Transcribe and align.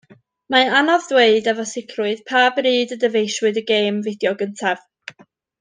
Mae'n 0.53 0.71
anodd 0.77 1.03
dweud, 1.11 1.49
efo 1.51 1.65
sicrwydd, 1.73 2.25
pa 2.31 2.41
bryd 2.57 2.97
y 2.97 2.99
dyfeisiwyd 3.05 3.63
y 3.65 3.67
gêm 3.73 4.03
fideo 4.09 4.37
gyntaf. 4.41 4.85